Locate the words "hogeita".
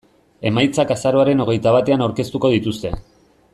1.45-1.75